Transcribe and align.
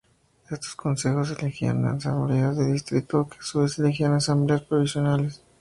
Estos 0.49 0.75
consejos 0.75 1.29
elegían 1.29 1.85
asambleas 1.85 2.57
de 2.57 2.73
distrito, 2.73 3.29
que 3.29 3.37
a 3.37 3.43
su 3.43 3.59
vez 3.61 3.77
elegían 3.77 4.13
asambleas 4.13 4.63
provinciales 4.63 5.43